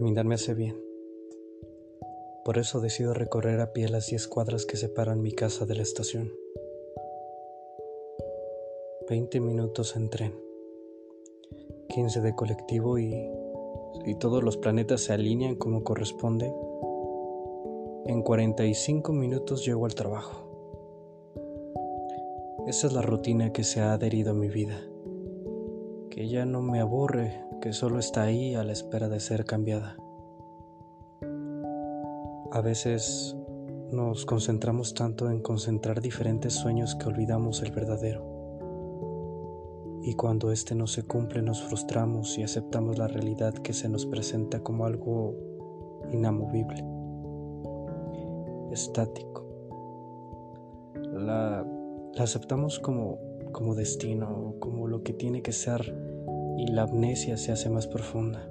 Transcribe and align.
Caminar 0.00 0.24
me 0.24 0.36
hace 0.36 0.54
bien. 0.54 0.82
Por 2.42 2.56
eso 2.56 2.80
decido 2.80 3.12
recorrer 3.12 3.60
a 3.60 3.74
pie 3.74 3.86
las 3.90 4.06
10 4.06 4.28
cuadras 4.28 4.64
que 4.64 4.78
separan 4.78 5.20
mi 5.20 5.32
casa 5.32 5.66
de 5.66 5.74
la 5.74 5.82
estación. 5.82 6.32
20 9.10 9.40
minutos 9.40 9.96
en 9.96 10.08
tren, 10.08 10.32
15 11.90 12.22
de 12.22 12.34
colectivo 12.34 12.98
y, 12.98 13.14
y 14.06 14.14
todos 14.14 14.42
los 14.42 14.56
planetas 14.56 15.02
se 15.02 15.12
alinean 15.12 15.56
como 15.56 15.84
corresponde. 15.84 16.50
En 18.06 18.22
45 18.22 19.12
minutos 19.12 19.66
llego 19.66 19.84
al 19.84 19.94
trabajo. 19.94 20.48
Esa 22.66 22.86
es 22.86 22.94
la 22.94 23.02
rutina 23.02 23.52
que 23.52 23.64
se 23.64 23.80
ha 23.80 23.92
adherido 23.92 24.30
a 24.30 24.34
mi 24.34 24.48
vida, 24.48 24.80
que 26.08 26.26
ya 26.26 26.46
no 26.46 26.62
me 26.62 26.80
aburre, 26.80 27.49
que 27.60 27.72
solo 27.72 27.98
está 27.98 28.22
ahí 28.22 28.54
a 28.54 28.64
la 28.64 28.72
espera 28.72 29.08
de 29.08 29.20
ser 29.20 29.44
cambiada. 29.44 29.96
A 32.52 32.60
veces 32.62 33.36
nos 33.92 34.24
concentramos 34.24 34.94
tanto 34.94 35.30
en 35.30 35.40
concentrar 35.40 36.00
diferentes 36.00 36.54
sueños 36.54 36.94
que 36.94 37.08
olvidamos 37.08 37.62
el 37.62 37.72
verdadero. 37.72 38.26
Y 40.02 40.14
cuando 40.14 40.50
éste 40.50 40.74
no 40.74 40.86
se 40.86 41.02
cumple 41.02 41.42
nos 41.42 41.62
frustramos 41.62 42.38
y 42.38 42.42
aceptamos 42.42 42.98
la 42.98 43.06
realidad 43.06 43.52
que 43.54 43.74
se 43.74 43.88
nos 43.88 44.06
presenta 44.06 44.60
como 44.60 44.86
algo 44.86 45.36
inamovible, 46.10 46.82
estático. 48.72 49.46
La, 51.12 51.66
la 52.14 52.24
aceptamos 52.24 52.78
como, 52.78 53.18
como 53.52 53.74
destino, 53.74 54.54
como 54.58 54.86
lo 54.86 55.02
que 55.02 55.12
tiene 55.12 55.42
que 55.42 55.52
ser 55.52 56.09
y 56.60 56.66
la 56.66 56.82
amnesia 56.82 57.38
se 57.38 57.52
hace 57.52 57.70
más 57.70 57.86
profunda. 57.86 58.46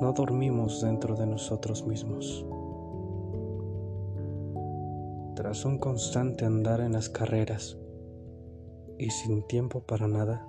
No 0.00 0.12
dormimos 0.16 0.80
dentro 0.80 1.16
de 1.16 1.26
nosotros 1.26 1.84
mismos. 1.84 2.46
Tras 5.34 5.64
un 5.64 5.78
constante 5.78 6.44
andar 6.44 6.80
en 6.80 6.92
las 6.92 7.08
carreras 7.08 7.76
y 8.96 9.10
sin 9.10 9.42
tiempo 9.48 9.80
para 9.80 10.06
nada, 10.06 10.46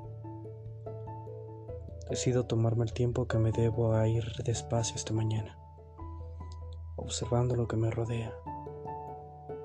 decido 2.07 2.45
tomarme 2.45 2.83
el 2.83 2.93
tiempo 2.93 3.27
que 3.27 3.39
me 3.39 3.51
debo 3.51 3.93
a 3.93 4.07
ir 4.07 4.23
despacio 4.45 4.95
esta 4.95 5.13
mañana, 5.13 5.57
observando 6.95 7.55
lo 7.55 7.67
que 7.67 7.77
me 7.77 7.89
rodea, 7.89 8.35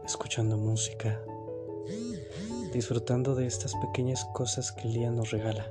escuchando 0.06 0.56
música, 0.56 1.20
disfrutando 2.72 3.34
de 3.34 3.46
estas 3.46 3.74
pequeñas 3.76 4.24
cosas 4.34 4.72
que 4.72 4.88
el 4.88 4.94
día 4.94 5.10
nos 5.10 5.30
regala. 5.30 5.66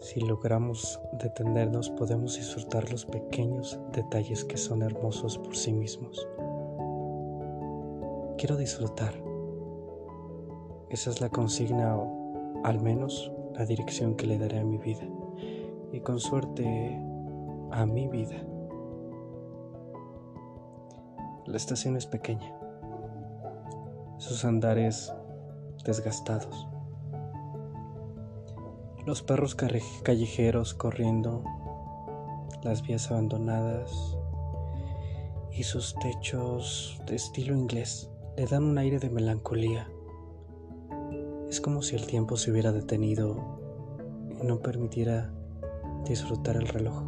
Si 0.00 0.20
logramos 0.20 1.00
detenernos 1.12 1.90
podemos 1.90 2.36
disfrutar 2.36 2.90
los 2.90 3.04
pequeños 3.06 3.78
detalles 3.92 4.44
que 4.44 4.56
son 4.56 4.82
hermosos 4.82 5.38
por 5.38 5.56
sí 5.56 5.72
mismos. 5.72 6.26
Quiero 8.38 8.56
disfrutar. 8.56 9.14
Esa 10.90 11.10
es 11.10 11.20
la 11.20 11.28
consigna 11.28 11.96
o 11.96 12.62
al 12.64 12.80
menos 12.80 13.32
la 13.54 13.64
dirección 13.64 14.16
que 14.16 14.26
le 14.26 14.38
daré 14.38 14.58
a 14.58 14.64
mi 14.64 14.78
vida 14.78 15.06
y 15.92 16.00
con 16.00 16.18
suerte 16.20 17.00
a 17.70 17.86
mi 17.86 18.08
vida. 18.08 18.36
La 21.46 21.56
estación 21.56 21.96
es 21.96 22.06
pequeña, 22.06 22.52
sus 24.18 24.44
andares 24.44 25.12
desgastados 25.84 26.66
los 29.06 29.22
perros 29.22 29.54
callejeros 29.54 30.74
corriendo, 30.74 31.44
las 32.64 32.82
vías 32.82 33.08
abandonadas 33.12 34.18
y 35.52 35.62
sus 35.62 35.94
techos 35.94 37.00
de 37.06 37.14
estilo 37.14 37.54
inglés 37.54 38.10
le 38.36 38.46
dan 38.46 38.64
un 38.64 38.78
aire 38.78 38.98
de 38.98 39.08
melancolía. 39.08 39.88
Es 41.48 41.60
como 41.60 41.82
si 41.82 41.94
el 41.94 42.04
tiempo 42.08 42.36
se 42.36 42.50
hubiera 42.50 42.72
detenido 42.72 43.36
y 44.42 44.44
no 44.44 44.58
permitiera 44.58 45.32
disfrutar 46.04 46.56
el 46.56 46.66
reloj. 46.66 47.04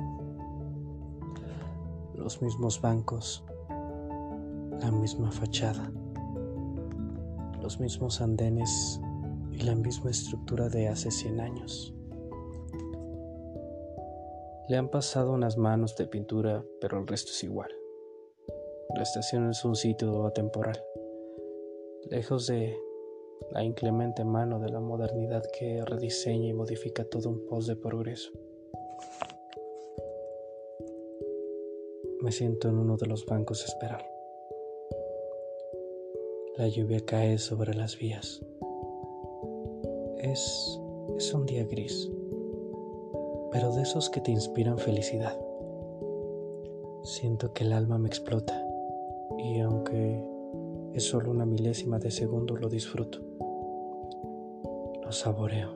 Los 2.14 2.40
mismos 2.40 2.80
bancos, 2.80 3.44
la 4.80 4.92
misma 4.92 5.32
fachada, 5.32 5.90
los 7.68 7.80
mismos 7.80 8.22
andenes 8.22 8.98
y 9.52 9.60
la 9.60 9.74
misma 9.74 10.10
estructura 10.10 10.70
de 10.70 10.88
hace 10.88 11.10
100 11.10 11.38
años. 11.38 11.94
Le 14.70 14.78
han 14.78 14.88
pasado 14.88 15.32
unas 15.32 15.58
manos 15.58 15.94
de 15.94 16.06
pintura, 16.06 16.64
pero 16.80 16.98
el 16.98 17.06
resto 17.06 17.30
es 17.30 17.44
igual. 17.44 17.70
La 18.96 19.02
estación 19.02 19.50
es 19.50 19.66
un 19.66 19.76
sitio 19.76 20.26
atemporal, 20.26 20.82
lejos 22.08 22.46
de 22.46 22.74
la 23.50 23.62
inclemente 23.62 24.24
mano 24.24 24.60
de 24.60 24.70
la 24.70 24.80
modernidad 24.80 25.44
que 25.58 25.84
rediseña 25.84 26.48
y 26.48 26.54
modifica 26.54 27.04
todo 27.04 27.28
un 27.28 27.44
post 27.44 27.68
de 27.68 27.76
progreso. 27.76 28.30
Me 32.22 32.32
siento 32.32 32.70
en 32.70 32.78
uno 32.78 32.96
de 32.96 33.06
los 33.08 33.26
bancos 33.26 33.62
a 33.62 33.66
esperar. 33.66 34.17
La 36.58 36.66
lluvia 36.66 36.98
cae 37.06 37.38
sobre 37.38 37.72
las 37.72 37.96
vías. 38.00 38.44
Es, 40.18 40.80
es 41.16 41.32
un 41.32 41.46
día 41.46 41.64
gris, 41.64 42.10
pero 43.52 43.72
de 43.76 43.82
esos 43.82 44.10
que 44.10 44.20
te 44.20 44.32
inspiran 44.32 44.76
felicidad. 44.76 45.38
Siento 47.04 47.52
que 47.52 47.62
el 47.62 47.72
alma 47.72 47.96
me 47.98 48.08
explota 48.08 48.60
y 49.38 49.60
aunque 49.60 50.20
es 50.94 51.04
solo 51.04 51.30
una 51.30 51.46
milésima 51.46 52.00
de 52.00 52.10
segundo 52.10 52.56
lo 52.56 52.68
disfruto. 52.68 53.20
Lo 55.04 55.12
saboreo. 55.12 55.70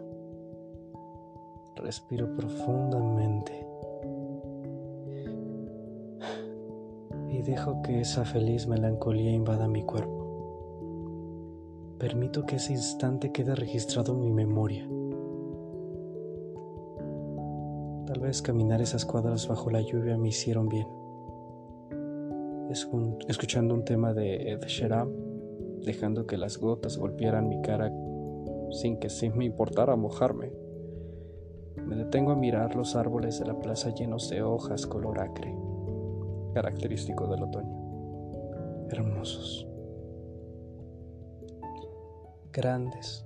Respiro 1.76 2.34
profundamente 2.34 3.64
y 7.31 7.41
dejo 7.43 7.82
que 7.82 8.00
esa 8.00 8.25
feliz 8.25 8.66
melancolía 8.66 9.31
invada 9.31 9.69
mi 9.69 9.84
cuerpo. 9.84 10.22
Permito 12.02 12.44
que 12.44 12.56
ese 12.56 12.72
instante 12.72 13.30
quede 13.30 13.54
registrado 13.54 14.14
en 14.14 14.18
mi 14.18 14.30
memoria. 14.32 14.84
Tal 18.06 18.18
vez 18.18 18.42
caminar 18.42 18.82
esas 18.82 19.04
cuadras 19.04 19.46
bajo 19.46 19.70
la 19.70 19.82
lluvia 19.82 20.18
me 20.18 20.30
hicieron 20.30 20.68
bien. 20.68 20.88
escuchando 23.28 23.72
un 23.74 23.84
tema 23.84 24.12
de 24.14 24.50
Ed 24.50 24.64
Sheeran, 24.66 25.12
dejando 25.84 26.26
que 26.26 26.36
las 26.36 26.58
gotas 26.58 26.98
golpearan 26.98 27.48
mi 27.48 27.62
cara 27.62 27.92
sin 28.72 28.98
que 28.98 29.08
se 29.08 29.30
me 29.30 29.44
importara 29.44 29.94
mojarme. 29.94 30.50
Me 31.86 31.94
detengo 31.94 32.32
a 32.32 32.36
mirar 32.36 32.74
los 32.74 32.96
árboles 32.96 33.38
de 33.38 33.46
la 33.46 33.60
plaza 33.60 33.94
llenos 33.94 34.28
de 34.28 34.42
hojas 34.42 34.88
color 34.88 35.20
acre, 35.20 35.54
característico 36.52 37.28
del 37.28 37.44
otoño. 37.44 38.88
Hermosos 38.90 39.72
grandes 42.52 43.24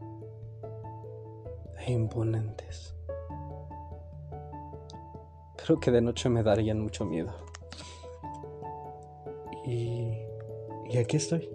e 1.84 1.92
imponentes. 1.92 2.94
Creo 5.56 5.80
que 5.80 5.90
de 5.90 6.00
noche 6.00 6.28
me 6.28 6.42
darían 6.42 6.80
mucho 6.80 7.04
miedo. 7.04 7.32
Y, 9.64 10.12
y 10.88 10.98
aquí 10.98 11.16
estoy, 11.16 11.50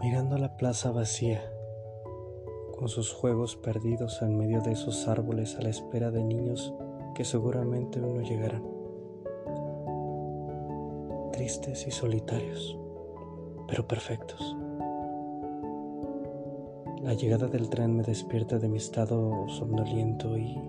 mirando 0.00 0.36
la 0.38 0.56
plaza 0.56 0.90
vacía, 0.90 1.40
con 2.76 2.88
sus 2.88 3.12
juegos 3.12 3.54
perdidos 3.56 4.22
en 4.22 4.36
medio 4.36 4.60
de 4.62 4.72
esos 4.72 5.06
árboles 5.06 5.54
a 5.56 5.62
la 5.62 5.68
espera 5.68 6.10
de 6.10 6.24
niños 6.24 6.74
que 7.14 7.24
seguramente 7.24 8.00
aún 8.00 8.14
no 8.16 8.22
llegarán. 8.22 8.64
Tristes 11.32 11.86
y 11.86 11.90
solitarios, 11.90 12.76
pero 13.68 13.86
perfectos. 13.86 14.56
La 17.02 17.14
llegada 17.14 17.46
del 17.46 17.70
tren 17.70 17.96
me 17.96 18.02
despierta 18.02 18.58
de 18.58 18.68
mi 18.68 18.76
estado 18.76 19.48
somnoliento 19.48 20.36
y 20.36 20.60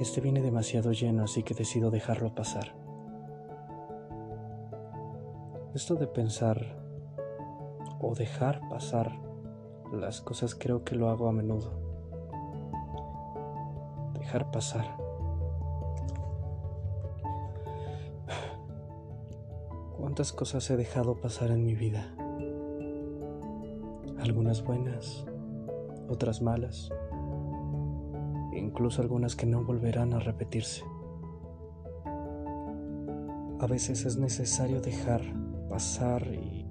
este 0.00 0.22
viene 0.22 0.40
demasiado 0.40 0.92
lleno, 0.92 1.24
así 1.24 1.42
que 1.42 1.52
decido 1.52 1.90
dejarlo 1.90 2.34
pasar. 2.34 2.74
Esto 5.74 5.96
de 5.96 6.06
pensar 6.06 6.74
o 8.00 8.14
dejar 8.14 8.66
pasar 8.70 9.20
las 9.92 10.22
cosas 10.22 10.54
creo 10.54 10.84
que 10.84 10.94
lo 10.94 11.10
hago 11.10 11.28
a 11.28 11.32
menudo. 11.32 11.70
Dejar 14.18 14.50
pasar. 14.50 14.96
¿Cuántas 19.98 20.32
cosas 20.32 20.70
he 20.70 20.78
dejado 20.78 21.20
pasar 21.20 21.50
en 21.50 21.66
mi 21.66 21.74
vida? 21.74 22.10
Algunas 24.20 24.62
buenas, 24.62 25.24
otras 26.08 26.42
malas. 26.42 26.90
incluso 28.52 29.00
algunas 29.00 29.36
que 29.36 29.46
no 29.46 29.64
volverán 29.64 30.12
a 30.12 30.18
repetirse. 30.18 30.84
A 33.58 33.66
veces 33.66 34.04
es 34.04 34.16
necesario 34.16 34.80
dejar 34.80 35.22
pasar 35.68 36.26
y 36.26 36.66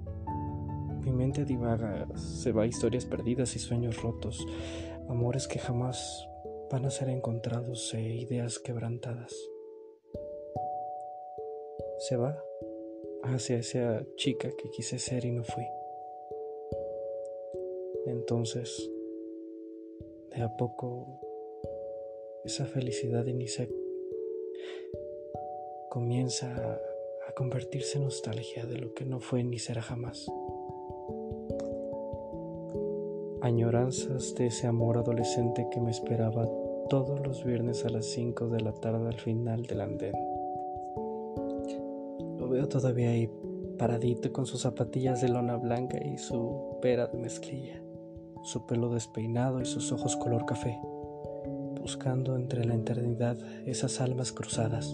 mi 1.02 1.12
mente 1.12 1.44
divaga, 1.44 2.06
se 2.16 2.52
va 2.52 2.62
a 2.62 2.66
historias 2.66 3.06
perdidas 3.06 3.56
y 3.56 3.58
sueños 3.58 4.02
rotos, 4.02 4.46
amores 5.08 5.48
que 5.48 5.58
jamás 5.58 6.28
van 6.70 6.84
a 6.84 6.90
ser 6.90 7.08
encontrados 7.08 7.92
e 7.94 8.02
ideas 8.16 8.58
quebrantadas. 8.58 9.34
Se 11.98 12.16
va 12.16 12.38
hacia 13.24 13.58
esa 13.58 14.04
chica 14.16 14.50
que 14.50 14.70
quise 14.70 14.98
ser 14.98 15.24
y 15.24 15.32
no 15.32 15.44
fui. 15.44 15.64
Entonces, 18.10 18.90
de 20.30 20.42
a 20.42 20.56
poco, 20.56 21.20
esa 22.44 22.66
felicidad 22.66 23.26
inicia, 23.26 23.68
comienza 25.88 26.54
a, 26.54 26.80
convertirse 27.36 27.96
en 27.96 28.04
nostalgia 28.04 28.66
de 28.66 28.76
lo 28.76 28.92
que 28.92 29.04
no 29.04 29.20
fue 29.20 29.44
ni 29.44 29.58
será 29.58 29.80
jamás 29.80 30.26
añoranzas 33.42 34.34
de 34.34 34.46
ese 34.46 34.66
amor 34.66 34.98
adolescente 34.98 35.66
que 35.70 35.80
me 35.80 35.90
esperaba 35.90 36.48
todos 36.88 37.20
los 37.26 37.44
viernes 37.44 37.84
a 37.84 37.88
las 37.88 38.06
5 38.06 38.48
de 38.48 38.60
la 38.60 38.72
tarde 38.72 39.08
al 39.08 39.18
final 39.18 39.62
del 39.62 39.80
andén. 39.80 40.14
Lo 42.38 42.48
veo 42.48 42.68
todavía 42.68 43.10
ahí, 43.10 43.30
paradito 43.78 44.32
con 44.32 44.46
sus 44.46 44.62
zapatillas 44.62 45.20
de 45.20 45.28
lona 45.28 45.56
blanca 45.56 45.98
y 46.04 46.18
su 46.18 46.78
pera 46.82 47.06
de 47.06 47.18
mezclilla, 47.18 47.80
su 48.42 48.66
pelo 48.66 48.88
despeinado 48.90 49.60
y 49.60 49.64
sus 49.64 49.92
ojos 49.92 50.16
color 50.16 50.46
café, 50.46 50.78
buscando 51.80 52.36
entre 52.36 52.64
la 52.64 52.74
eternidad 52.74 53.38
esas 53.66 54.00
almas 54.00 54.32
cruzadas. 54.32 54.86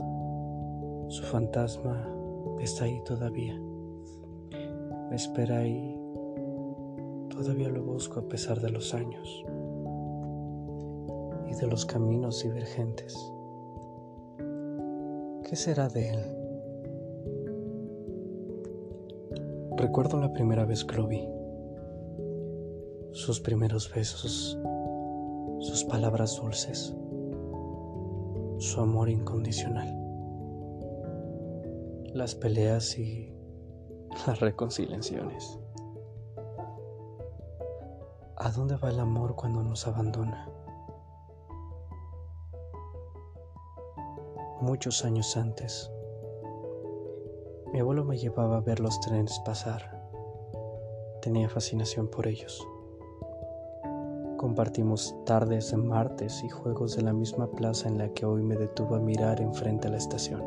Su 1.09 1.23
fantasma 1.25 2.09
está 2.61 2.85
ahí 2.85 3.01
todavía. 3.05 3.61
Me 5.11 5.17
espera 5.17 5.59
ahí 5.59 5.97
Todavía 7.37 7.69
lo 7.69 7.85
busco 7.85 8.21
a 8.21 8.29
pesar 8.29 8.63
de 8.63 8.71
los 8.71 8.95
años 8.95 9.45
y 11.47 11.55
de 11.55 11.67
los 11.67 11.85
caminos 11.85 12.43
divergentes. 12.43 13.15
¿Qué 15.47 15.55
será 15.55 15.89
de 15.91 16.09
él? 16.09 16.21
Recuerdo 19.77 20.19
la 20.19 20.33
primera 20.33 20.65
vez 20.65 20.83
que 20.83 20.97
lo 20.97 21.07
vi, 21.07 21.29
sus 23.17 23.41
primeros 23.41 23.91
besos, 23.95 24.59
sus 25.61 25.85
palabras 25.85 26.37
dulces, 26.37 26.95
su 28.59 28.79
amor 28.79 29.09
incondicional, 29.09 29.89
las 32.13 32.35
peleas 32.35 32.99
y 32.99 33.35
las 34.27 34.41
reconciliaciones. 34.41 35.59
¿A 38.37 38.51
dónde 38.51 38.77
va 38.77 38.91
el 38.91 39.01
amor 39.01 39.35
cuando 39.35 39.63
nos 39.63 39.87
abandona? 39.87 40.51
Muchos 44.61 45.07
años 45.07 45.39
antes, 45.39 45.91
mi 47.73 47.81
abuelo 47.81 48.05
me 48.05 48.19
llevaba 48.19 48.59
a 48.59 48.61
ver 48.61 48.79
los 48.79 49.01
trenes 49.01 49.41
pasar. 49.47 50.07
Tenía 51.23 51.49
fascinación 51.49 52.09
por 52.09 52.27
ellos. 52.27 52.63
Compartimos 54.47 55.13
tardes 55.25 55.73
en 55.73 55.89
martes 55.89 56.45
y 56.45 56.49
juegos 56.49 56.95
de 56.95 57.03
la 57.03 57.13
misma 57.13 57.49
plaza 57.49 57.89
en 57.89 57.99
la 57.99 58.11
que 58.11 58.25
hoy 58.25 58.45
me 58.45 58.55
detuve 58.55 58.95
a 58.95 59.01
mirar 59.01 59.41
enfrente 59.41 59.89
a 59.89 59.91
la 59.91 59.97
estación. 59.97 60.41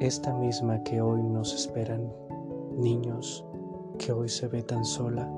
Esta 0.00 0.34
misma 0.34 0.82
que 0.82 1.00
hoy 1.00 1.22
nos 1.22 1.54
esperan 1.54 2.12
niños, 2.76 3.42
que 3.98 4.12
hoy 4.12 4.28
se 4.28 4.48
ve 4.48 4.62
tan 4.62 4.84
sola. 4.84 5.32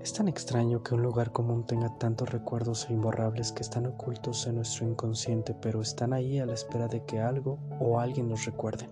Es 0.00 0.12
tan 0.12 0.26
extraño 0.26 0.82
que 0.82 0.96
un 0.96 1.02
lugar 1.02 1.30
común 1.30 1.66
tenga 1.66 1.96
tantos 1.98 2.32
recuerdos 2.32 2.90
imborrables 2.90 3.52
que 3.52 3.62
están 3.62 3.86
ocultos 3.86 4.44
en 4.48 4.56
nuestro 4.56 4.88
inconsciente, 4.88 5.54
pero 5.54 5.82
están 5.82 6.12
ahí 6.12 6.40
a 6.40 6.46
la 6.46 6.54
espera 6.54 6.88
de 6.88 7.04
que 7.04 7.20
algo 7.20 7.60
o 7.78 8.00
alguien 8.00 8.28
nos 8.28 8.44
recuerde. 8.44 8.88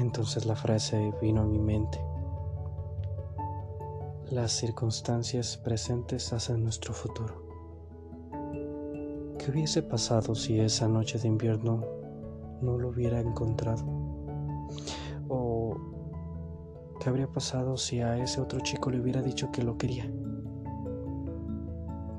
Entonces 0.00 0.46
la 0.46 0.56
frase 0.56 1.12
vino 1.20 1.42
a 1.42 1.44
mi 1.44 1.58
mente. 1.58 2.00
Las 4.30 4.52
circunstancias 4.52 5.58
presentes 5.58 6.32
hacen 6.32 6.62
nuestro 6.62 6.94
futuro. 6.94 7.42
¿Qué 9.38 9.50
hubiese 9.50 9.82
pasado 9.82 10.34
si 10.34 10.58
esa 10.58 10.88
noche 10.88 11.18
de 11.18 11.28
invierno 11.28 11.84
no 12.62 12.78
lo 12.78 12.88
hubiera 12.88 13.20
encontrado? 13.20 13.84
¿O 15.28 15.76
qué 16.98 17.10
habría 17.10 17.30
pasado 17.30 17.76
si 17.76 18.00
a 18.00 18.16
ese 18.16 18.40
otro 18.40 18.60
chico 18.60 18.90
le 18.90 19.00
hubiera 19.02 19.20
dicho 19.20 19.52
que 19.52 19.62
lo 19.62 19.76
quería? 19.76 20.10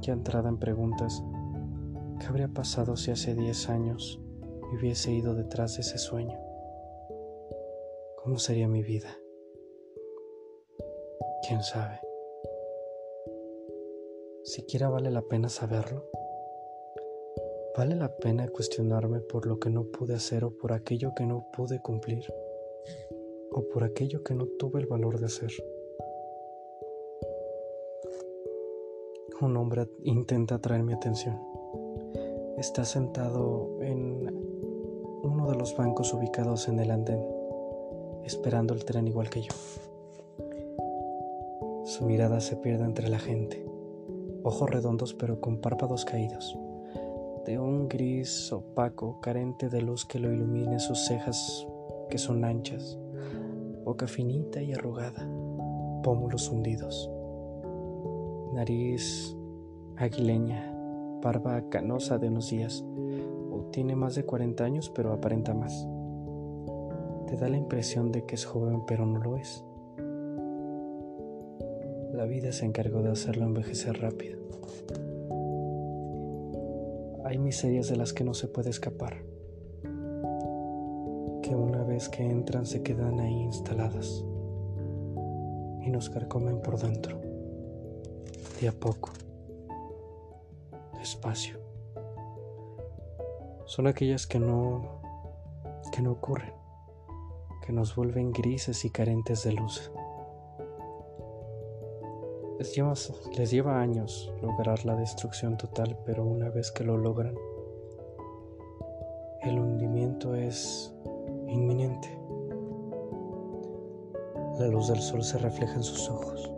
Ya 0.01 0.13
entrada 0.13 0.49
en 0.49 0.59
preguntas, 0.59 1.23
¿qué 2.19 2.27
habría 2.27 2.47
pasado 2.47 2.95
si 2.95 3.09
hace 3.09 3.33
10 3.33 3.69
años 3.69 4.21
hubiese 4.71 5.11
ido 5.11 5.33
detrás 5.33 5.75
de 5.75 5.81
ese 5.81 5.97
sueño? 5.97 6.50
¿Cómo 8.23 8.37
sería 8.37 8.67
mi 8.67 8.83
vida? 8.83 9.17
¿Quién 11.47 11.63
sabe? 11.63 11.99
¿Siquiera 14.43 14.89
vale 14.89 15.09
la 15.09 15.23
pena 15.23 15.49
saberlo? 15.49 16.05
¿Vale 17.75 17.95
la 17.95 18.15
pena 18.17 18.47
cuestionarme 18.47 19.21
por 19.21 19.47
lo 19.47 19.59
que 19.59 19.71
no 19.71 19.85
pude 19.85 20.13
hacer 20.13 20.43
o 20.43 20.51
por 20.51 20.71
aquello 20.71 21.15
que 21.15 21.25
no 21.25 21.47
pude 21.51 21.81
cumplir? 21.81 22.31
¿O 23.53 23.63
por 23.69 23.83
aquello 23.83 24.23
que 24.23 24.35
no 24.35 24.45
tuve 24.45 24.81
el 24.81 24.85
valor 24.85 25.19
de 25.19 25.25
hacer? 25.25 25.51
Un 29.41 29.57
hombre 29.57 29.87
intenta 30.03 30.55
atraer 30.55 30.83
mi 30.83 30.93
atención. 30.93 31.41
Está 32.59 32.85
sentado 32.85 33.81
en 33.81 34.27
uno 35.23 35.49
de 35.49 35.57
los 35.57 35.75
bancos 35.75 36.13
ubicados 36.13 36.67
en 36.67 36.79
el 36.79 36.91
andén, 36.91 37.40
esperando 38.25 38.73
el 38.73 38.85
tren 38.85 39.07
igual 39.07 39.29
que 39.29 39.41
yo. 39.41 39.53
Su 41.83 42.05
mirada 42.05 42.39
se 42.39 42.55
pierde 42.55 42.85
entre 42.85 43.09
la 43.09 43.19
gente, 43.19 43.65
ojos 44.43 44.69
redondos 44.69 45.13
pero 45.13 45.41
con 45.41 45.57
párpados 45.57 46.05
caídos. 46.05 46.57
De 47.45 47.57
un 47.57 47.89
gris 47.89 48.51
opaco, 48.53 49.19
carente 49.19 49.67
de 49.69 49.81
luz 49.81 50.05
que 50.05 50.19
lo 50.19 50.31
ilumine 50.31 50.79
sus 50.79 51.05
cejas 51.05 51.67
que 52.09 52.17
son 52.17 52.45
anchas, 52.45 52.99
boca 53.83 54.05
finita 54.05 54.61
y 54.61 54.73
arrugada, 54.73 55.27
pómulos 56.03 56.49
hundidos, 56.49 57.09
nariz 58.53 59.35
aguileña, 59.97 60.71
barba 61.21 61.69
canosa 61.69 62.17
de 62.17 62.27
unos 62.27 62.49
días, 62.49 62.83
o 63.51 63.69
tiene 63.71 63.95
más 63.95 64.15
de 64.15 64.25
40 64.25 64.63
años 64.63 64.91
pero 64.93 65.13
aparenta 65.13 65.53
más. 65.53 65.87
Te 67.31 67.37
da 67.37 67.47
la 67.47 67.55
impresión 67.55 68.11
de 68.11 68.25
que 68.25 68.35
es 68.35 68.43
joven 68.43 68.81
pero 68.85 69.05
no 69.05 69.17
lo 69.17 69.37
es. 69.37 69.63
La 72.11 72.25
vida 72.25 72.51
se 72.51 72.65
encargó 72.65 73.01
de 73.01 73.09
hacerlo 73.09 73.45
envejecer 73.45 74.01
rápido. 74.01 74.37
Hay 77.23 77.37
miserias 77.37 77.87
de 77.87 77.95
las 77.95 78.11
que 78.11 78.25
no 78.25 78.33
se 78.33 78.49
puede 78.49 78.69
escapar, 78.69 79.23
que 81.41 81.55
una 81.55 81.85
vez 81.85 82.09
que 82.09 82.21
entran 82.21 82.65
se 82.65 82.83
quedan 82.83 83.21
ahí 83.21 83.43
instaladas 83.43 84.25
y 85.85 85.89
nos 85.89 86.09
carcomen 86.09 86.61
por 86.61 86.79
dentro, 86.79 87.17
de 88.59 88.67
a 88.67 88.73
poco, 88.73 89.11
despacio. 90.99 91.55
Son 93.63 93.87
aquellas 93.87 94.27
que 94.27 94.37
no, 94.37 94.99
que 95.93 96.01
no 96.01 96.11
ocurren, 96.11 96.60
que 97.65 97.71
nos 97.73 97.95
vuelven 97.95 98.31
grises 98.31 98.83
y 98.85 98.89
carentes 98.89 99.43
de 99.43 99.53
luz. 99.53 99.91
Les 103.37 103.49
lleva, 103.49 103.81
años 103.81 104.31
lograr 104.39 104.85
la 104.85 104.95
destrucción 104.95 105.57
total, 105.57 105.97
pero 106.05 106.23
una 106.23 106.49
vez 106.49 106.71
que 106.71 106.83
lo 106.83 106.95
logran, 106.95 107.35
el 109.41 109.57
hundimiento 109.57 110.35
es 110.35 110.93
inminente. 111.47 112.07
La 114.59 114.67
luz 114.67 114.89
del 114.89 115.01
sol 115.01 115.23
se 115.23 115.39
refleja 115.39 115.73
en 115.73 115.83
sus 115.83 116.07
ojos. 116.07 116.51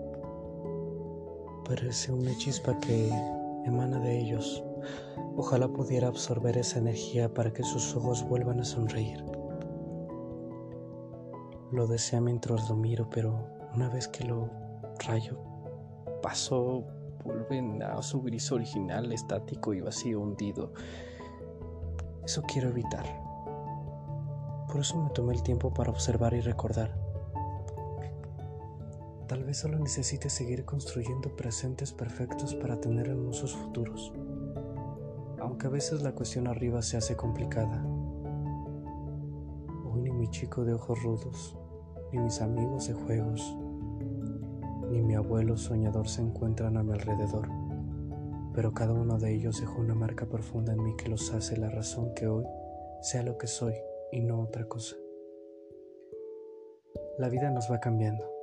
Parece 1.65 2.11
una 2.11 2.37
chispa 2.37 2.77
que 2.79 3.09
emana 3.65 3.99
de 3.99 4.19
ellos. 4.19 4.61
Ojalá 5.37 5.69
pudiera 5.69 6.09
absorber 6.09 6.57
esa 6.57 6.79
energía 6.79 7.33
para 7.33 7.53
que 7.53 7.63
sus 7.63 7.95
ojos 7.95 8.27
vuelvan 8.27 8.59
a 8.59 8.65
sonreír. 8.65 9.23
Lo 11.73 11.87
desea 11.87 12.21
mientras 12.21 12.69
lo 12.69 12.75
miro, 12.75 13.09
pero 13.09 13.47
una 13.73 13.89
vez 13.89 14.07
que 14.07 14.23
lo 14.23 14.47
rayo, 15.07 15.39
paso, 16.21 16.85
vuelven 17.25 17.81
a 17.81 17.99
su 18.03 18.21
gris 18.21 18.51
original, 18.51 19.11
estático 19.11 19.73
y 19.73 19.81
vacío 19.81 20.21
hundido. 20.21 20.71
Eso 22.23 22.43
quiero 22.43 22.69
evitar. 22.69 23.03
Por 24.67 24.81
eso 24.81 25.01
me 25.01 25.09
tomé 25.09 25.33
el 25.33 25.41
tiempo 25.41 25.73
para 25.73 25.89
observar 25.89 26.35
y 26.35 26.41
recordar. 26.41 26.95
Tal 29.27 29.43
vez 29.43 29.57
solo 29.57 29.79
necesite 29.79 30.29
seguir 30.29 30.65
construyendo 30.65 31.35
presentes 31.35 31.91
perfectos 31.91 32.53
para 32.53 32.79
tener 32.79 33.07
hermosos 33.07 33.55
futuros, 33.55 34.13
aunque 35.39 35.65
a 35.65 35.71
veces 35.71 36.03
la 36.03 36.13
cuestión 36.13 36.47
arriba 36.47 36.83
se 36.83 36.97
hace 36.97 37.15
complicada. 37.15 37.83
Hoy 39.91 40.01
ni 40.03 40.11
mi 40.11 40.27
chico 40.29 40.63
de 40.63 40.75
ojos 40.75 41.01
rudos, 41.01 41.57
ni 42.13 42.19
mis 42.19 42.41
amigos 42.41 42.87
de 42.87 42.93
juegos, 42.93 43.57
ni 44.89 45.01
mi 45.01 45.15
abuelo 45.15 45.57
soñador 45.57 46.07
se 46.07 46.21
encuentran 46.21 46.77
a 46.77 46.83
mi 46.83 46.93
alrededor, 46.93 47.49
pero 48.53 48.73
cada 48.73 48.93
uno 48.93 49.17
de 49.17 49.33
ellos 49.33 49.59
dejó 49.59 49.81
una 49.81 49.95
marca 49.95 50.27
profunda 50.27 50.71
en 50.71 50.83
mí 50.83 50.95
que 50.95 51.09
los 51.09 51.33
hace 51.33 51.57
la 51.57 51.69
razón 51.69 52.13
que 52.13 52.27
hoy 52.27 52.45
sea 53.01 53.23
lo 53.23 53.37
que 53.37 53.47
soy 53.47 53.73
y 54.11 54.21
no 54.21 54.39
otra 54.39 54.65
cosa. 54.65 54.95
La 57.17 57.27
vida 57.27 57.51
nos 57.51 57.69
va 57.69 57.79
cambiando 57.79 58.33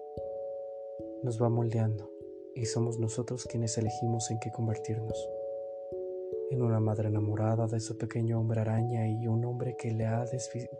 nos 1.22 1.40
va 1.40 1.48
moldeando 1.48 2.10
y 2.54 2.64
somos 2.64 2.98
nosotros 2.98 3.44
quienes 3.44 3.76
elegimos 3.78 4.30
en 4.30 4.38
qué 4.40 4.50
convertirnos. 4.50 5.28
En 6.50 6.62
una 6.62 6.80
madre 6.80 7.06
enamorada 7.06 7.68
de 7.68 7.78
su 7.78 7.96
pequeño 7.96 8.40
hombre 8.40 8.60
araña 8.60 9.06
y 9.06 9.28
un 9.28 9.44
hombre 9.44 9.76
que, 9.76 9.92
le 9.92 10.04
ha 10.04 10.24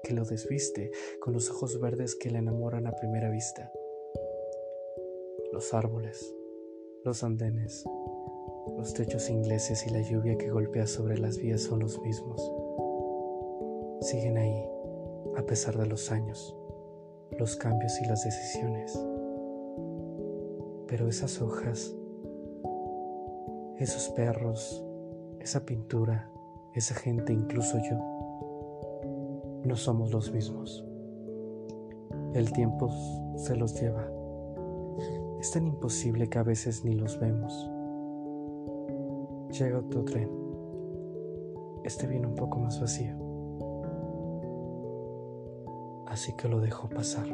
que 0.02 0.14
lo 0.14 0.24
desviste 0.24 0.90
con 1.20 1.32
los 1.32 1.48
ojos 1.48 1.80
verdes 1.80 2.16
que 2.16 2.28
le 2.28 2.38
enamoran 2.38 2.88
a 2.88 2.96
primera 2.96 3.30
vista. 3.30 3.70
Los 5.52 5.72
árboles, 5.72 6.34
los 7.04 7.22
andenes, 7.22 7.84
los 8.76 8.94
techos 8.94 9.30
ingleses 9.30 9.86
y 9.86 9.90
la 9.90 10.00
lluvia 10.00 10.36
que 10.36 10.50
golpea 10.50 10.88
sobre 10.88 11.18
las 11.18 11.38
vías 11.38 11.60
son 11.60 11.78
los 11.78 12.00
mismos. 12.00 12.42
Siguen 14.00 14.38
ahí, 14.38 14.64
a 15.36 15.42
pesar 15.46 15.78
de 15.78 15.86
los 15.86 16.10
años, 16.10 16.56
los 17.38 17.54
cambios 17.54 18.00
y 18.00 18.06
las 18.06 18.24
decisiones. 18.24 18.98
Pero 20.88 21.08
esas 21.08 21.40
hojas, 21.40 21.94
esos 23.78 24.08
perros, 24.10 24.84
esa 25.40 25.64
pintura, 25.64 26.30
esa 26.74 26.94
gente, 26.94 27.32
incluso 27.32 27.78
yo, 27.78 27.96
no 29.64 29.76
somos 29.76 30.12
los 30.12 30.30
mismos. 30.32 30.84
El 32.34 32.52
tiempo 32.52 32.90
se 33.36 33.56
los 33.56 33.80
lleva. 33.80 34.06
Es 35.40 35.50
tan 35.50 35.66
imposible 35.66 36.28
que 36.28 36.38
a 36.38 36.42
veces 36.42 36.84
ni 36.84 36.94
los 36.94 37.18
vemos. 37.18 37.70
Llega 39.58 39.78
otro 39.78 40.04
tren. 40.04 40.30
Este 41.84 42.06
viene 42.06 42.26
un 42.26 42.34
poco 42.34 42.58
más 42.58 42.80
vacío. 42.80 43.16
Así 46.06 46.34
que 46.36 46.48
lo 46.48 46.60
dejo 46.60 46.88
pasar. 46.88 47.26